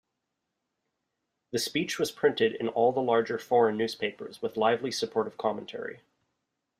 The 1.51 1.59
speech 1.59 1.99
was 1.99 2.11
printed 2.11 2.55
in 2.55 2.69
all 2.69 2.91
the 2.91 3.03
larger 3.03 3.37
foreign 3.37 3.77
newspapers 3.77 4.41
with 4.41 4.57
lively 4.57 4.89
supportive 4.91 5.37
commentary. 5.37 5.99